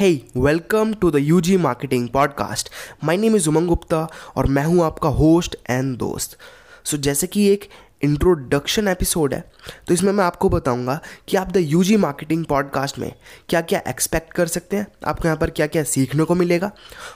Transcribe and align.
Hey, 0.00 0.18
welcome 0.36 0.94
to 0.94 1.10
the 1.10 1.30
UG 1.30 1.48
Marketing 1.64 2.08
Podcast. 2.08 2.68
My 3.04 3.16
name 3.16 3.38
is 3.38 3.48
उमंग 3.48 3.68
गुप्ता 3.68 4.08
और 4.36 4.46
मैं 4.46 4.64
हूँ 4.64 4.84
आपका 4.84 5.08
होस्ट 5.08 5.56
एंड 5.70 5.98
दोस्त। 5.98 6.38
सो 6.84 6.96
so, 6.96 7.02
जैसे 7.02 7.26
कि 7.26 7.48
एक 7.48 7.68
इंट्रोडक्शन 8.02 8.88
एपिसोड 8.88 9.34
है 9.34 9.52
तो 9.88 9.94
इसमें 9.94 10.12
मैं 10.12 10.24
आपको 10.24 10.48
बताऊँगा 10.48 11.00
कि 11.28 11.36
आप 11.36 11.46
द 11.52 11.56
यूजी 11.56 11.96
मार्केटिंग 11.96 12.44
पॉडकास्ट 12.44 12.98
में 12.98 13.12
क्या 13.48 13.60
क्या 13.60 13.82
एक्सपेक्ट 13.88 14.32
कर 14.32 14.46
सकते 14.46 14.76
हैं 14.76 14.86
आपको 15.04 15.28
यहाँ 15.28 15.38
पर 15.38 15.50
क्या 15.50 15.66
क्या 15.66 15.82
सीखने 15.82 16.24
को 16.24 16.34
मिलेगा 16.34 16.72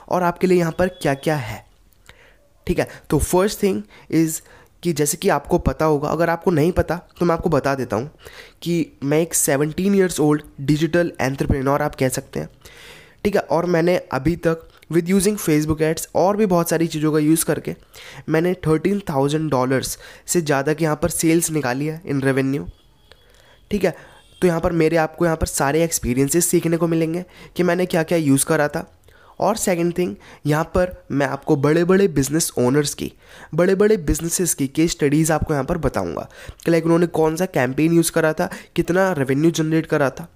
और 0.09 0.23
आपके 0.23 0.47
लिए 0.47 0.59
यहाँ 0.59 0.75
पर 0.79 0.87
क्या 0.87 1.13
क्या 1.13 1.35
है। 1.35 1.67
ठीक 2.67 2.79
है? 2.79 2.89
तो 3.09 3.19
फ़र्स्ट 3.19 3.63
थिंग 3.63 3.83
इज़ 4.11 4.41
कि 4.87 4.93
जैसे 4.93 5.17
कि 5.17 5.29
आपको 5.31 5.57
पता 5.59 5.85
होगा, 5.85 6.09
अगर 6.09 6.29
आपको 6.29 6.51
नहीं 6.51 6.71
पता 6.73 6.99
तो 7.19 7.25
मैं 7.25 7.33
आपको 7.35 7.49
बता 7.49 7.73
देता 7.75 7.95
हूँ 7.95 8.09
कि 8.61 8.99
मैं 9.03 9.19
एक 9.21 9.33
seventeen 9.35 9.95
years 9.95 10.19
old 10.19 10.43
digital 10.63 11.11
entrepreneur 11.21 11.81
आप 11.81 11.95
कह 11.95 12.09
सकते 12.09 12.39
हैं। 12.39 12.49
ठीक 13.23 13.35
है, 13.35 13.41
और 13.41 13.65
मैंने 13.67 13.97
अभी 14.13 14.35
तक 14.37 14.67
विद 14.91 15.09
यूजिंग 15.09 15.37
फेसबुक 15.37 15.81
एड्स 15.81 16.07
और 16.15 16.37
भी 16.37 16.45
बहुत 16.45 16.69
सारी 16.69 16.87
चीज़ों 16.87 17.11
का 17.13 17.19
यूज़ 17.19 17.45
करके 17.45 17.75
मैंने 18.29 18.53
थर्टीन 18.67 19.01
थाउज़ेंड 19.09 19.49
डॉलर्स 19.51 19.97
से 20.27 20.41
ज़्यादा 20.41 20.73
के 20.73 20.83
यहाँ 20.83 20.99
पर 21.01 21.09
सेल्स 21.11 21.51
निकाली 21.51 21.85
है 21.85 22.01
इन 22.05 22.21
रेवेन्यू 22.21 22.67
ठीक 23.71 23.85
है 23.85 23.95
तो 24.41 24.47
यहाँ 24.47 24.59
पर 24.61 24.71
मेरे 24.73 24.97
आपको 24.97 25.25
यहाँ 25.25 25.37
पर 25.37 25.47
सारे 25.47 25.83
एक्सपीरियंसेस 25.83 26.45
सीखने 26.45 26.77
को 26.77 26.87
मिलेंगे 26.87 27.25
कि 27.55 27.63
मैंने 27.63 27.85
क्या 27.85 28.03
क्या 28.03 28.17
यूज़ 28.17 28.45
करा 28.45 28.67
था। 28.67 28.85
और 29.39 29.55
सेकंड 29.55 29.97
थिंग 29.97 30.15
यहाँ 30.45 30.63
पर 30.63 31.03
मैं 31.11 31.27
आपको 31.27 31.55
बड़े 31.55 31.83
बड़े 31.83 32.07
बिज़नेस 32.07 32.51
ओनर्स 32.59 32.93
की 32.93 33.13
बड़े 33.55 33.75
बड़े 33.75 33.97
बिजनेसेस 33.97 34.53
की 34.53 34.67
केस 34.67 34.91
स्टडीज़ 34.91 35.33
आपको 35.33 35.53
यहाँ 35.53 35.65
पर 35.65 35.77
बताऊँगा। 35.77 36.29
कि 36.65 36.71
लाइक 36.71 36.83
उन्होंने 36.83 37.07
कौन 37.07 37.35
सा 37.35 37.45
कैंपेन 37.45 37.93
यूज़ 37.93 38.11
करा 38.11 38.33
था, 38.33 38.49
कितना 38.75 39.11
रेवेन्यू 39.11 39.51
जनरेट 39.51 39.85
करा 39.85 40.09
था। 40.09 40.31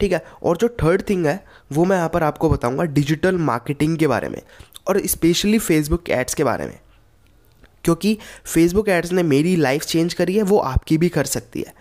ठीक 0.00 0.12
है? 0.12 0.24
और 0.42 0.56
जो 0.56 0.68
थर्ड 0.68 1.02
थिंग 1.08 1.26
है, 1.26 1.44
वो 1.72 1.84
मैं 1.84 1.96
यहाँ 1.96 2.08
पर 2.08 2.22
आपको 2.22 2.50
बताऊँगा 2.50 2.84
डिजिटल 2.84 3.38
मार्केटिंग 3.38 3.98
के 3.98 4.06
बारे 4.06 4.28
में 4.28 4.42
और 4.88 5.06
स्पेशली 5.06 5.58
फेसबुक 5.58 6.10
एड्स 6.10 6.34
के 6.34 6.44
बारे 6.44 6.66
में। 6.66 6.78
क्योंकि 7.84 8.18
फेसबुक 8.44 8.88
एड्स 8.88 9.12
ने 9.12 9.22
मेरी 9.22 9.56
लाइफ 9.56 9.82
चेंज 9.82 10.14
करी 10.14 10.36
है, 10.36 10.42
वो 10.42 10.58
आपकी 10.58 10.98
भी 10.98 11.08
कर 11.08 11.24
सकती 11.24 11.60
है। 11.60 11.74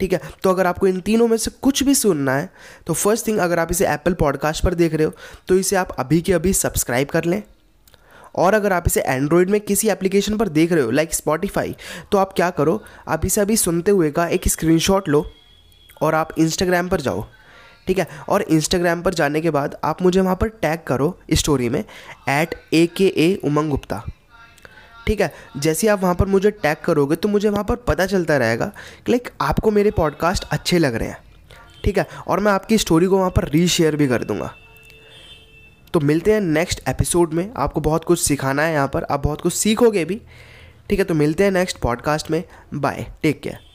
ठीक 0.00 0.12
है? 0.12 0.20
तो 0.42 0.50
अगर 0.50 0.66
आपको 0.66 0.86
इन 0.86 1.00
तीनों 1.00 1.28
में 1.28 1.36
से 1.36 1.50
कुछ 1.62 1.82
भी 1.82 1.94
सुनना 1.94 2.34
है 2.36 2.48
तो 2.86 2.94
फ़र्स्ट 2.94 3.26
थिंग 3.26 3.38
अगर 3.38 3.58
आप 3.58 3.70
इसे 3.70 3.86
एप्पल 3.88 4.14
पॉडकास्ट 4.14 4.64
पर 4.64 4.74
देख 4.74 4.94
रहे 4.94 5.06
हो 5.06 5.12
तो 5.48 5.54
इसे 5.54 5.76
आप 5.76 5.94
अभी 5.98 6.20
के 6.20 6.32
अभी 6.32 6.52
सब्सक्राइब 6.52 7.08
कर 7.08 7.24
लें। 7.24 7.42
और 8.34 8.54
अगर 8.54 8.72
आप 8.72 8.84
इसे 8.86 9.00
एंड्रॉयड 9.00 9.50
में 9.50 9.60
किसी 9.60 9.88
एप्लीकेशन 9.88 10.36
पर 10.36 10.48
देख 10.48 10.72
रहे 10.72 10.82
हो 10.82 10.90
लाइक 10.90 11.14
स्पॉटिफाई 11.14 11.74
तो 12.12 12.18
आप 12.18 12.32
क्या 12.32 12.50
करो? 12.50 12.82
आप 13.08 13.24
इसे 13.26 13.40
अभी 13.40 13.56
सुनते 13.56 13.90
हुए 13.90 14.10
का 14.10 14.26
एक 14.28 14.48
स्क्रीनशॉट 14.48 15.08
लो 15.08 15.24
और 16.02 16.14
आप 16.14 16.38
इंस्टाग्राम 16.38 16.88
पर 16.88 17.00
जाओ। 17.00 17.24
ठीक 17.86 17.98
है? 17.98 18.06
और 18.28 18.42
इंस्टाग्राम 18.42 19.02
पर 19.02 19.14
जाने 19.14 19.40
के 19.40 19.50
बाद 19.50 19.76
आप 19.84 20.02
मुझे 20.02 20.20
वहाँ 20.20 20.36
पर 20.36 20.48
टैग 20.48 20.80
करो 20.86 21.18
स्टोरी 21.32 21.68
में 21.68 21.80
एट 21.80 22.54
ए 22.72 22.86
के 22.86 23.06
ए 23.06 23.34
उमंग 23.44 23.70
गुप्ता। 23.70 24.02
ठीक 25.06 25.20
है, 25.20 25.32
जैसे 25.56 25.88
आप 25.88 26.00
वहाँ 26.02 26.14
पर 26.14 26.26
मुझे 26.26 26.50
टैग 26.52 26.76
करोगे 26.84 27.16
तो 27.16 27.28
मुझे 27.28 27.48
वहाँ 27.48 27.64
पर 27.64 27.76
पता 27.86 28.06
चलता 28.06 28.36
रहेगा 28.36 28.66
कि 29.06 29.12
लाइक 29.12 29.28
आपको 29.40 29.70
मेरे 29.70 29.90
पॉडकास्ट 29.90 30.44
अच्छे 30.50 30.78
लग 30.78 30.94
रहे 30.94 31.08
हैं। 31.08 31.18
ठीक 31.84 31.98
है, 31.98 32.06
और 32.28 32.40
मैं 32.40 32.52
आपकी 32.52 32.78
स्टोरी 32.78 33.06
को 33.06 33.18
वहाँ 33.18 33.30
पर 33.30 33.48
रीशेयर 33.48 33.96
भी 33.96 34.08
कर 34.08 34.24
दूँगा। 34.24 34.52
तो 35.94 36.00
मिलते 36.00 36.32
हैं 36.32 36.40
नेक्स्ट 36.40 36.80
एपिसोड 36.88 37.32
में। 37.32 37.50
आपको 37.56 37.80
बहुत 37.80 38.04
कुछ 38.04 38.20
सिखाना 38.20 38.62
है 38.62 38.72
यहाँ 38.72 38.88
पर, 38.88 39.04
आप 39.04 39.22
बहुत 39.24 39.40
कुछ 39.40 39.54
सीखोगे 39.54 40.04
भी। 40.04 40.20
ठीक 40.90 40.98
है 40.98 41.04
तो 41.04 41.14
मिलते 41.14 41.44
हैं 41.44 41.50
नेक्स्ट 41.50 41.78
पॉडकास्ट 41.78 42.30
में। 42.30 42.42
Bye 42.74 43.06
take 43.22 43.40
care 43.40 43.65